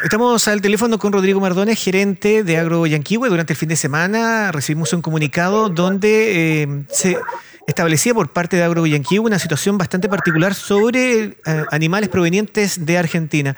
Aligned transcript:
Estamos 0.00 0.46
al 0.46 0.60
teléfono 0.60 0.96
con 0.96 1.12
Rodrigo 1.12 1.40
Mardones, 1.40 1.82
gerente 1.82 2.44
de 2.44 2.56
Agro 2.56 2.86
Yanquihue. 2.86 3.28
Durante 3.28 3.54
el 3.54 3.56
fin 3.56 3.68
de 3.68 3.74
semana 3.74 4.52
recibimos 4.52 4.92
un 4.92 5.02
comunicado 5.02 5.70
donde 5.70 6.62
eh, 6.62 6.84
se 6.88 7.18
establecía 7.66 8.14
por 8.14 8.32
parte 8.32 8.56
de 8.56 8.62
Agro 8.62 8.86
Yanquihue 8.86 9.26
una 9.26 9.40
situación 9.40 9.76
bastante 9.76 10.08
particular 10.08 10.54
sobre 10.54 11.22
eh, 11.24 11.34
animales 11.72 12.10
provenientes 12.10 12.86
de 12.86 12.96
Argentina. 12.96 13.56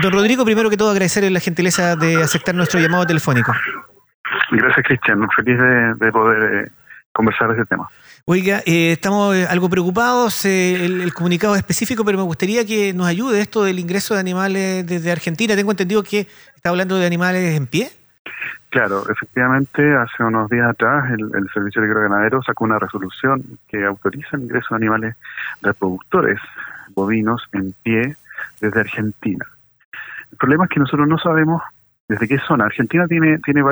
Don 0.00 0.10
Rodrigo, 0.10 0.46
primero 0.46 0.70
que 0.70 0.78
todo 0.78 0.90
agradecerle 0.90 1.28
la 1.28 1.40
gentileza 1.40 1.96
de 1.96 2.22
aceptar 2.22 2.54
nuestro 2.54 2.80
llamado 2.80 3.04
telefónico. 3.04 3.52
Gracias, 4.50 4.86
Cristian. 4.86 5.28
Feliz 5.36 5.58
de, 6.00 6.12
poder 6.12 6.64
eh, 6.64 6.70
conversar 7.12 7.48
de 7.48 7.54
ese 7.54 7.66
tema. 7.66 7.88
Oiga, 8.30 8.60
eh, 8.66 8.92
estamos 8.92 9.34
eh, 9.34 9.46
algo 9.48 9.70
preocupados, 9.70 10.44
eh, 10.44 10.84
el, 10.84 11.14
comunicado 11.14 11.54
es 11.54 11.60
específico, 11.60 12.04
pero 12.04 12.18
me 12.18 12.24
gustaría 12.24 12.62
que 12.66 12.92
nos 12.92 13.06
ayude 13.06 13.40
esto 13.40 13.64
del 13.64 13.78
ingreso 13.78 14.12
de 14.12 14.20
animales 14.20 14.86
desde 14.86 15.10
Argentina. 15.10 15.56
Tengo 15.56 15.70
entendido 15.70 16.02
que 16.02 16.26
está 16.54 16.68
hablando 16.68 16.96
de 16.96 17.06
animales 17.06 17.56
en 17.56 17.66
pie. 17.66 17.90
Claro, 18.68 19.02
efectivamente, 19.08 19.96
hace 19.96 20.22
unos 20.22 20.50
días 20.50 20.68
atrás 20.68 21.10
el, 21.10 21.48
Servicio 21.54 21.80
de 21.80 21.88
Ganadero 21.88 22.42
sacó 22.42 22.64
una 22.64 22.78
resolución 22.78 23.58
que 23.66 23.82
autoriza 23.82 24.36
el 24.36 24.42
ingreso 24.42 24.66
de 24.70 24.76
animales 24.76 25.16
reproductores 25.62 26.38
bovinos 26.94 27.42
en 27.52 27.72
pie 27.82 28.14
desde 28.60 28.80
Argentina. 28.80 29.46
El 30.30 30.36
problema 30.36 30.64
es 30.64 30.70
que 30.70 30.80
nosotros 30.80 31.08
no 31.08 31.16
sabemos 31.16 31.62
desde 32.08 32.28
qué 32.28 32.38
zona. 32.38 32.64
Argentina 32.64 33.06
tiene 33.06 33.38
tiene 33.38 33.62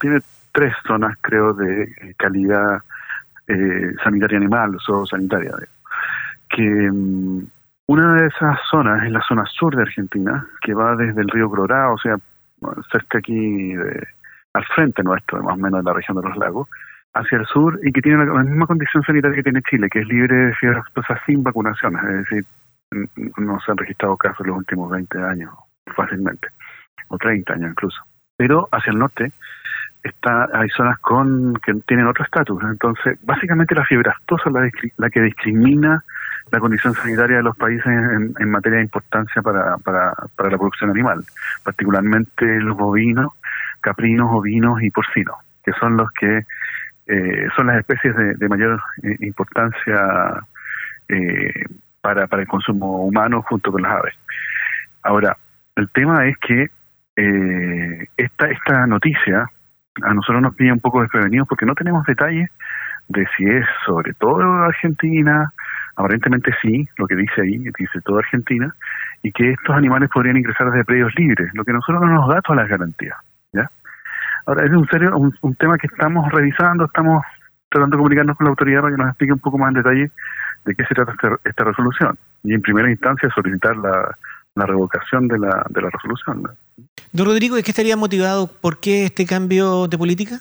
tiene 0.00 0.20
tres 0.52 0.74
zonas, 0.86 1.16
creo, 1.20 1.54
de 1.54 2.14
calidad 2.16 2.82
eh, 3.46 3.94
sanitaria 4.02 4.38
animal, 4.38 4.76
o 4.88 5.06
sanitaria, 5.06 5.52
que 6.50 6.90
mm, 6.90 7.46
una 7.86 8.14
de 8.16 8.26
esas 8.26 8.58
zonas 8.70 9.04
es 9.04 9.12
la 9.12 9.22
zona 9.22 9.46
sur 9.46 9.74
de 9.74 9.82
Argentina, 9.82 10.46
que 10.60 10.74
va 10.74 10.94
desde 10.96 11.22
el 11.22 11.28
río 11.28 11.48
Colorado, 11.48 11.94
o 11.94 11.98
sea, 11.98 12.16
cerca 12.92 13.18
aquí 13.18 13.72
al 14.52 14.64
frente 14.74 15.02
nuestro, 15.02 15.42
más 15.42 15.54
o 15.54 15.56
menos 15.56 15.82
de 15.82 15.90
la 15.90 15.94
región 15.94 16.20
de 16.20 16.28
los 16.28 16.36
lagos, 16.36 16.68
hacia 17.14 17.38
el 17.38 17.46
sur 17.46 17.80
y 17.82 17.92
que 17.92 18.02
tiene 18.02 18.26
la, 18.26 18.42
misma 18.42 18.66
condición 18.66 19.02
sanitaria 19.02 19.36
que 19.36 19.42
tiene 19.42 19.62
Chile, 19.62 19.88
que 19.90 20.00
es 20.00 20.08
libre 20.08 20.34
de 20.34 20.54
fiebre 20.56 20.82
sin 21.26 21.42
vacunaciones, 21.42 22.02
es 22.04 22.16
decir, 22.24 22.44
no 23.38 23.58
se 23.60 23.70
han 23.70 23.78
registrado 23.78 24.16
casos 24.16 24.40
en 24.40 24.48
los 24.48 24.58
últimos 24.58 24.90
20 24.90 25.18
años 25.22 25.52
fácilmente, 25.94 26.48
o 27.08 27.18
30 27.18 27.52
años 27.52 27.70
incluso. 27.70 28.00
Pero 28.36 28.68
hacia 28.70 28.92
el 28.92 28.98
norte 28.98 29.32
está 30.02 30.48
hay 30.52 30.68
zonas 30.70 30.98
con 31.00 31.54
que 31.54 31.74
tienen 31.86 32.06
otro 32.06 32.24
estatus. 32.24 32.62
Entonces, 32.64 33.18
básicamente 33.22 33.74
la 33.74 33.84
fiebre 33.84 34.10
aftosa 34.10 34.44
es 34.46 34.52
la, 34.52 34.70
la, 34.96 35.10
que 35.10 35.20
discrimina 35.20 36.04
la 36.50 36.60
condición 36.60 36.94
sanitaria 36.94 37.38
de 37.38 37.42
los 37.42 37.56
países 37.56 37.86
en, 37.86 38.50
materia 38.50 38.78
de 38.78 38.84
importancia 38.84 39.42
para, 39.42 39.76
para, 39.78 40.14
para, 40.34 40.50
la 40.50 40.56
producción 40.56 40.90
animal, 40.90 41.24
particularmente 41.62 42.60
los 42.60 42.76
bovinos, 42.76 43.32
caprinos, 43.80 44.28
ovinos 44.30 44.82
y 44.82 44.90
porcinos, 44.90 45.36
que 45.64 45.72
son 45.72 45.96
los 45.96 46.10
que 46.12 46.44
eh, 47.06 47.48
son 47.56 47.66
las 47.66 47.78
especies 47.78 48.14
de, 48.38 48.48
mayor 48.48 48.80
eh, 49.02 49.16
importancia 49.20 50.42
eh, 51.08 51.64
para, 52.00 52.26
para 52.26 52.42
el 52.42 52.48
consumo 52.48 53.04
humano 53.04 53.42
junto 53.42 53.72
con 53.72 53.82
las 53.82 53.92
aves. 53.92 54.14
Ahora, 55.02 55.36
el 55.76 55.88
tema 55.90 56.26
es 56.26 56.36
que 56.38 56.70
esta, 58.16 58.46
esta 58.48 58.86
noticia 58.86 59.50
a 60.02 60.14
nosotros 60.14 60.42
nos 60.42 60.54
pilla 60.54 60.72
un 60.72 60.80
poco 60.80 61.00
desprevenidos 61.00 61.48
porque 61.48 61.66
no 61.66 61.74
tenemos 61.74 62.04
detalles 62.06 62.50
de 63.08 63.26
si 63.36 63.44
es 63.44 63.64
sobre 63.86 64.12
todo 64.14 64.42
Argentina, 64.42 65.52
aparentemente 65.96 66.52
sí, 66.62 66.88
lo 66.96 67.06
que 67.06 67.16
dice 67.16 67.42
ahí, 67.42 67.58
dice 67.58 68.00
toda 68.04 68.20
Argentina, 68.20 68.72
y 69.22 69.32
que 69.32 69.50
estos 69.50 69.74
animales 69.74 70.10
podrían 70.12 70.36
ingresar 70.36 70.70
desde 70.70 70.84
predios 70.84 71.12
libres, 71.16 71.50
lo 71.54 71.64
que 71.64 71.72
nosotros 71.72 72.02
no 72.02 72.08
nos 72.08 72.28
da 72.28 72.40
todas 72.42 72.62
las 72.62 72.70
garantías. 72.70 73.16
¿ya? 73.52 73.68
Ahora, 74.46 74.66
es 74.66 74.72
un, 74.72 74.86
serio, 74.88 75.16
un, 75.16 75.54
tema 75.56 75.76
que 75.78 75.88
estamos 75.88 76.30
revisando, 76.30 76.84
estamos 76.84 77.24
tratando 77.70 77.96
de 77.96 78.00
comunicarnos 78.00 78.36
con 78.36 78.44
la 78.44 78.50
autoridad 78.50 78.82
para 78.82 78.94
que 78.94 79.02
nos 79.02 79.08
explique 79.08 79.32
un 79.32 79.40
poco 79.40 79.58
más 79.58 79.68
en 79.68 79.74
detalle 79.74 80.10
de 80.64 80.74
qué 80.74 80.84
se 80.84 80.94
trata 80.94 81.12
esta, 81.12 81.28
esta 81.44 81.64
resolución. 81.64 82.18
Y 82.44 82.54
en 82.54 82.62
primera 82.62 82.90
instancia 82.90 83.28
solicitar 83.30 83.76
la, 83.76 84.16
la 84.54 84.66
revocación 84.66 85.28
de 85.28 85.38
la, 85.38 85.64
de 85.70 85.82
la 85.82 85.90
resolución. 85.90 86.42
Don 87.12 87.26
Rodrigo, 87.26 87.56
¿de 87.56 87.62
qué 87.62 87.70
estaría 87.70 87.96
motivado? 87.96 88.46
¿Por 88.46 88.78
qué 88.78 89.04
este 89.04 89.26
cambio 89.26 89.88
de 89.88 89.98
política? 89.98 90.40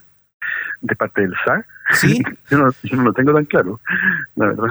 De 0.81 0.95
parte 0.95 1.21
del 1.21 1.33
SAC. 1.45 1.65
Sí. 1.91 2.21
yo, 2.49 2.57
no, 2.57 2.69
yo 2.83 2.97
no 2.97 3.03
lo 3.03 3.13
tengo 3.13 3.33
tan 3.33 3.45
claro. 3.45 3.79
La 4.35 4.47
verdad, 4.47 4.67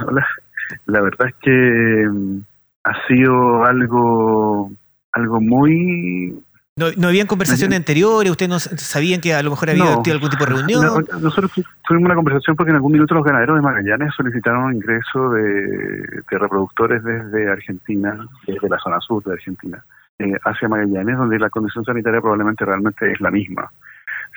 la, 0.86 1.00
verdad 1.00 1.28
es 1.28 1.34
que 1.40 2.08
mm, 2.10 2.40
ha 2.84 3.06
sido 3.06 3.64
algo 3.64 4.70
algo 5.12 5.40
muy 5.40 6.34
no, 6.78 6.88
no 6.98 7.08
habían 7.08 7.26
conversaciones 7.26 7.74
anteriores, 7.74 8.30
ustedes 8.30 8.50
no 8.50 8.58
sabían 8.58 9.22
que 9.22 9.32
a 9.32 9.42
lo 9.42 9.48
mejor 9.48 9.70
había 9.70 9.94
algún 9.94 10.28
tipo 10.28 10.44
de 10.44 10.56
reunión. 10.56 11.06
nosotros 11.22 11.50
tuvimos 11.88 12.04
una 12.04 12.14
conversación 12.14 12.54
porque 12.54 12.68
en 12.68 12.76
algún 12.76 12.92
minuto 12.92 13.14
los 13.14 13.24
ganaderos 13.24 13.56
de 13.56 13.62
Magallanes 13.62 14.12
solicitaron 14.14 14.74
ingreso 14.74 15.30
de, 15.30 16.22
reproductores 16.28 17.02
desde 17.02 17.50
Argentina, 17.50 18.28
desde 18.46 18.68
la 18.68 18.78
zona 18.78 19.00
sur 19.00 19.24
de 19.24 19.32
Argentina, 19.32 19.82
eh, 20.18 20.32
hacia 20.44 20.68
Magallanes, 20.68 21.16
donde 21.16 21.38
la 21.38 21.50
condición 21.50 21.84
sanitaria 21.84 22.20
probablemente 22.20 22.64
realmente 22.64 23.10
es 23.10 23.20
la 23.20 23.30
misma. 23.30 23.70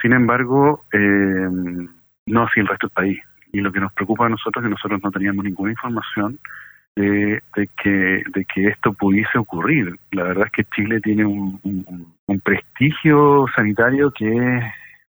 Sin 0.01 0.13
embargo, 0.13 0.83
eh, 0.93 1.49
no 2.25 2.43
así 2.43 2.59
el 2.59 2.67
resto 2.67 2.87
del 2.87 2.93
país. 2.93 3.19
Y 3.51 3.61
lo 3.61 3.71
que 3.71 3.79
nos 3.79 3.93
preocupa 3.93 4.25
a 4.25 4.29
nosotros 4.29 4.63
es 4.63 4.67
que 4.67 4.71
nosotros 4.71 5.01
no 5.03 5.11
teníamos 5.11 5.43
ninguna 5.43 5.71
información 5.71 6.39
de, 6.95 7.41
que, 7.81 8.23
de 8.33 8.45
que 8.45 8.67
esto 8.67 8.93
pudiese 8.93 9.37
ocurrir. 9.37 9.97
La 10.11 10.23
verdad 10.23 10.47
es 10.47 10.51
que 10.51 10.63
Chile 10.75 10.99
tiene 11.01 11.25
un, 11.25 11.59
prestigio 12.43 13.45
sanitario 13.55 14.11
que 14.11 14.61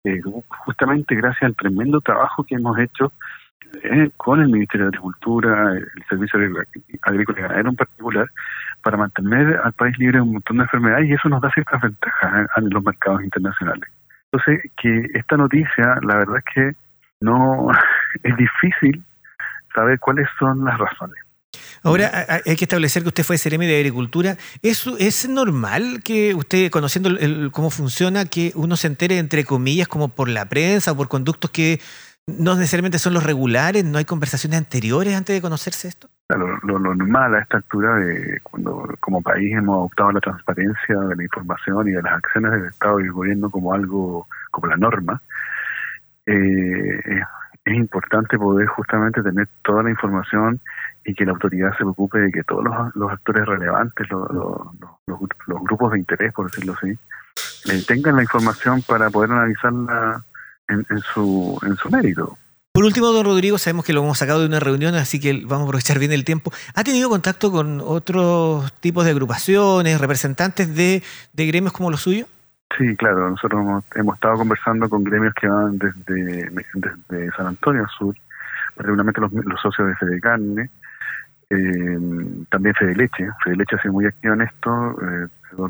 es 0.03 0.23
justamente 0.65 1.15
gracias 1.15 1.43
al 1.43 1.55
tremendo 1.55 1.99
trabajo 2.01 2.43
que 2.43 2.55
hemos 2.55 2.77
hecho 2.79 3.05
eh, 3.05 3.11
con 4.17 4.41
el 4.41 4.47
Ministerio 4.47 4.85
de 4.85 4.89
Agricultura, 4.89 5.73
el 5.73 6.05
Servicio 6.09 6.39
Agrícola 7.01 7.39
y 7.39 7.41
Ganadero 7.41 7.69
en 7.69 7.75
particular, 7.75 8.29
para 8.81 8.97
mantener 8.97 9.59
al 9.63 9.73
país 9.73 9.97
libre 9.97 10.17
de 10.17 10.21
un 10.21 10.33
montón 10.33 10.57
de 10.57 10.63
enfermedades 10.63 11.09
y 11.09 11.13
eso 11.13 11.29
nos 11.29 11.41
da 11.41 11.51
ciertas 11.51 11.81
ventajas 11.81 12.47
en 12.55 12.69
los 12.69 12.83
mercados 12.83 13.23
internacionales. 13.23 13.89
Entonces, 14.31 14.71
que 14.81 15.07
esta 15.13 15.37
noticia, 15.37 15.99
la 16.01 16.17
verdad 16.17 16.37
es 16.37 16.53
que 16.53 16.71
no 17.21 17.69
es 18.23 18.37
difícil 18.37 19.03
saber 19.73 19.99
cuáles 19.99 20.27
son 20.39 20.63
las 20.65 20.77
razones. 20.77 21.17
Ahora, 21.83 22.09
hay 22.45 22.55
que 22.55 22.65
establecer 22.65 23.03
que 23.03 23.09
usted 23.09 23.23
fue 23.23 23.37
CRM 23.37 23.59
de 23.59 23.77
Agricultura. 23.77 24.35
¿Es, 24.61 24.85
¿Es 24.99 25.29
normal 25.29 26.01
que 26.03 26.33
usted, 26.33 26.69
conociendo 26.69 27.09
cómo 27.51 27.69
funciona, 27.69 28.25
que 28.25 28.51
uno 28.55 28.75
se 28.75 28.87
entere, 28.87 29.19
entre 29.19 29.45
comillas, 29.45 29.87
como 29.87 30.09
por 30.09 30.27
la 30.27 30.45
prensa 30.45 30.91
o 30.91 30.97
por 30.97 31.07
conductos 31.07 31.51
que 31.51 31.79
no 32.27 32.55
necesariamente 32.55 32.99
son 32.99 33.13
los 33.13 33.23
regulares? 33.23 33.85
¿No 33.85 33.97
hay 33.97 34.05
conversaciones 34.05 34.59
anteriores 34.59 35.15
antes 35.15 35.35
de 35.35 35.41
conocerse 35.41 35.87
esto? 35.87 36.09
Lo, 36.29 36.79
normal 36.79 37.35
a 37.35 37.39
esta 37.39 37.57
altura, 37.57 37.95
de 37.95 38.41
cuando 38.43 38.95
como 38.99 39.21
país 39.21 39.53
hemos 39.53 39.77
adoptado 39.77 40.11
la 40.11 40.19
transparencia 40.19 40.99
de 40.99 41.15
la 41.15 41.23
información 41.23 41.87
y 41.87 41.91
de 41.91 42.01
las 42.01 42.13
acciones 42.13 42.51
del 42.51 42.65
Estado 42.65 42.99
y 42.99 43.03
del 43.03 43.13
gobierno 43.13 43.49
como 43.49 43.73
algo, 43.73 44.27
como 44.51 44.67
la 44.67 44.75
norma, 44.75 45.21
eh, 46.25 47.21
es 47.63 47.73
importante 47.73 48.37
poder 48.37 48.67
justamente 48.67 49.23
tener 49.23 49.47
toda 49.63 49.83
la 49.83 49.89
información 49.89 50.59
y 51.05 51.13
que 51.13 51.25
la 51.25 51.31
autoridad 51.31 51.71
se 51.71 51.77
preocupe 51.77 52.19
de 52.19 52.31
que 52.31 52.43
todos 52.43 52.65
los, 52.93 53.11
actores 53.11 53.45
relevantes, 53.45 54.09
los, 54.09 54.29
los, 55.07 55.61
grupos 55.63 55.93
de 55.93 55.99
interés, 55.99 56.33
por 56.33 56.49
decirlo 56.51 56.73
así, 56.73 56.89
eh, 56.89 57.83
tengan 57.87 58.17
la 58.17 58.23
información 58.23 58.81
para 58.81 59.09
poder 59.09 59.31
analizarla 59.31 60.21
en, 60.67 60.85
su, 61.13 61.59
en 61.65 61.75
su 61.75 61.89
mérito. 61.89 62.37
Por 62.71 62.85
último, 62.85 63.07
don 63.07 63.25
Rodrigo, 63.25 63.57
sabemos 63.57 63.85
que 63.85 63.93
lo 63.93 64.03
hemos 64.03 64.19
sacado 64.19 64.41
de 64.41 64.45
una 64.45 64.59
reunión, 64.59 64.93
así 64.95 65.19
que 65.19 65.33
vamos 65.33 65.61
a 65.61 65.63
aprovechar 65.63 65.97
bien 65.97 66.11
el 66.11 66.23
tiempo. 66.23 66.51
¿Ha 66.75 66.83
tenido 66.83 67.09
contacto 67.09 67.51
con 67.51 67.81
otros 67.81 68.71
tipos 68.79 69.03
de 69.03 69.11
agrupaciones, 69.11 69.99
representantes 69.99 70.75
de, 70.75 71.01
gremios 71.33 71.73
como 71.73 71.89
los 71.89 72.01
suyos? 72.01 72.27
Sí, 72.77 72.95
claro. 72.95 73.31
Nosotros 73.31 73.83
hemos, 73.95 74.15
estado 74.15 74.35
conversando 74.35 74.87
con 74.89 75.03
gremios 75.03 75.33
que 75.33 75.47
van 75.47 75.79
desde, 75.79 76.51
desde 76.75 77.31
San 77.31 77.47
Antonio 77.47 77.81
al 77.81 77.89
sur, 77.89 78.15
particularmente 78.75 79.21
los, 79.21 79.31
los 79.33 79.59
socios 79.59 79.87
de 79.87 79.95
Fede 79.95 80.19
Carne, 80.21 80.69
eh, 81.49 81.97
también 82.49 82.75
Fede 82.75 82.95
Leche, 82.95 83.29
Fede 83.43 83.55
Leche 83.55 83.75
ha 83.77 83.81
sido 83.81 83.93
muy 83.93 84.05
activo 84.05 84.33
en 84.33 84.41
esto, 84.41 84.97
eh, 85.01 85.27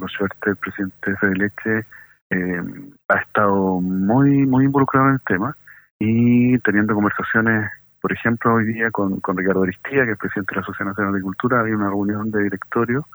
Suerte, 0.10 0.50
el 0.50 0.56
presidente 0.56 1.12
de 1.12 1.18
Fede 1.18 1.36
Leche, 1.36 1.86
eh, 2.30 2.62
ha 3.10 3.20
estado 3.20 3.82
muy, 3.82 4.46
muy 4.46 4.66
involucrado 4.66 5.08
en 5.08 5.14
el 5.14 5.22
tema 5.22 5.56
y 6.00 6.58
teniendo 6.60 6.94
conversaciones, 6.94 7.70
por 8.02 8.12
ejemplo, 8.14 8.56
hoy 8.56 8.66
día 8.66 8.92
con, 8.92 9.20
con 9.20 9.38
Ricardo 9.38 9.64
Aristía, 9.64 10.06
que 10.06 10.12
es 10.12 10.18
presidente 10.18 10.52
de 10.52 10.56
la 10.56 10.62
Asociación 10.62 10.88
Nacional 10.90 11.14
de 11.14 11.18
Agricultura, 11.18 11.62
hay 11.62 11.72
una 11.72 11.90
reunión 11.90 12.32
de 12.32 12.44
directorio 12.44 13.08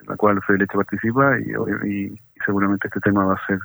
en 0.00 0.06
la 0.06 0.16
cual 0.16 0.40
Fede 0.42 0.58
Leche 0.58 0.76
participa 0.76 1.38
y, 1.38 1.88
y, 1.88 2.20
seguramente 2.44 2.88
este 2.88 3.00
tema 3.00 3.24
va 3.24 3.34
a 3.34 3.46
ser 3.46 3.58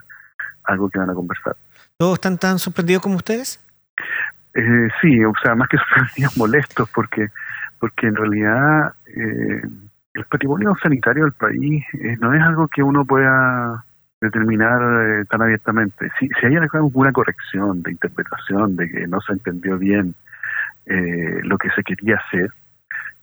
algo 0.65 0.89
que 0.89 0.99
van 0.99 1.09
a 1.09 1.13
conversar. 1.13 1.55
¿Todos 1.97 2.15
están 2.15 2.37
tan 2.37 2.59
sorprendidos 2.59 3.01
como 3.01 3.15
ustedes? 3.15 3.63
Eh, 4.53 4.87
sí, 5.01 5.23
o 5.23 5.31
sea, 5.41 5.55
más 5.55 5.69
que 5.69 5.77
sorprendidos, 5.89 6.37
molestos, 6.37 6.89
porque 6.89 7.29
porque 7.79 8.07
en 8.07 8.15
realidad 8.15 8.93
eh, 9.05 9.61
el 10.13 10.25
patrimonio 10.25 10.73
sanitario 10.81 11.25
del 11.25 11.33
país 11.33 11.85
eh, 11.93 12.17
no 12.19 12.33
es 12.33 12.41
algo 12.41 12.67
que 12.67 12.81
uno 12.81 13.05
pueda 13.05 13.84
determinar 14.25 14.81
eh, 14.81 15.25
tan 15.29 15.41
abiertamente. 15.41 16.09
Si, 16.19 16.27
si 16.27 16.45
hay 16.45 16.55
alguna 16.55 17.11
corrección 17.11 17.81
de 17.81 17.91
interpretación 17.91 18.75
de 18.75 18.89
que 18.89 19.07
no 19.07 19.21
se 19.21 19.33
entendió 19.33 19.77
bien 19.77 20.13
eh, 20.85 21.39
lo 21.43 21.57
que 21.57 21.69
se 21.71 21.83
quería 21.83 22.17
hacer, 22.17 22.51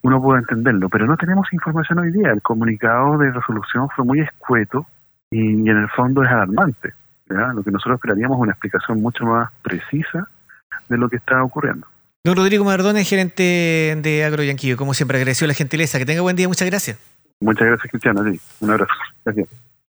uno 0.02 0.20
puede 0.20 0.40
entenderlo, 0.40 0.88
pero 0.88 1.06
no 1.06 1.16
tenemos 1.16 1.46
información 1.52 2.00
hoy 2.00 2.10
día. 2.10 2.32
El 2.32 2.42
comunicado 2.42 3.18
de 3.18 3.30
resolución 3.30 3.88
fue 3.94 4.04
muy 4.04 4.20
escueto 4.20 4.86
y, 5.30 5.38
en 5.38 5.76
el 5.76 5.88
fondo 5.90 6.22
es 6.22 6.28
alarmante. 6.28 6.92
Lo 7.28 7.62
que 7.62 7.70
nosotros 7.70 7.94
esperaríamos 7.94 8.36
es 8.36 8.42
una 8.42 8.52
explicación 8.52 9.00
mucho 9.00 9.24
más 9.24 9.50
precisa 9.62 10.28
de 10.88 10.98
lo 10.98 11.08
que 11.08 11.16
está 11.16 11.42
ocurriendo. 11.42 11.86
Don 12.24 12.36
Rodrigo 12.36 12.64
Mardones, 12.64 13.08
gerente 13.08 13.98
de 14.02 14.24
Agroyanquillo, 14.24 14.76
como 14.76 14.92
siempre 14.92 15.16
agradeció 15.16 15.46
la 15.46 15.54
gentileza. 15.54 15.98
Que 15.98 16.04
tenga 16.04 16.20
buen 16.20 16.36
día, 16.36 16.46
muchas 16.46 16.68
gracias. 16.68 16.98
Muchas 17.40 17.66
gracias, 17.66 17.90
Cristiano. 17.90 18.20
un 18.60 18.70
abrazo. 18.70 18.92
Gracias. 19.24 19.71